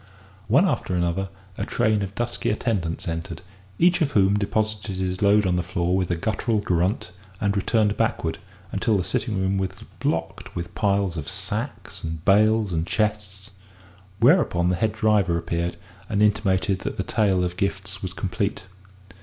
One 0.47 0.67
after 0.67 0.95
another, 0.95 1.29
a 1.59 1.63
train 1.63 2.01
of 2.01 2.15
dusky 2.15 2.49
attendants 2.49 3.07
entered, 3.07 3.43
each 3.77 4.01
of 4.01 4.13
whom 4.13 4.33
deposited 4.35 4.95
his 4.95 5.21
load 5.21 5.45
on 5.45 5.57
the 5.57 5.61
floor 5.61 5.95
with 5.95 6.09
a 6.09 6.15
guttural 6.15 6.57
grunt 6.57 7.11
and 7.39 7.55
returned 7.55 7.97
backward, 7.97 8.39
until 8.71 8.97
the 8.97 9.03
sitting 9.03 9.39
room 9.39 9.59
was 9.59 9.69
blocked 9.99 10.55
with 10.55 10.73
piles 10.73 11.17
of 11.17 11.29
sacks, 11.29 12.03
and 12.03 12.25
bales, 12.25 12.73
and 12.73 12.87
chests, 12.87 13.51
whereupon 14.19 14.69
the 14.69 14.75
head 14.77 14.93
driver 14.93 15.37
appeared 15.37 15.77
and 16.09 16.23
intimated 16.23 16.79
that 16.79 16.97
the 16.97 17.03
tale 17.03 17.43
of 17.43 17.55
gifts 17.55 18.01
was 18.01 18.11
complete. 18.13 18.63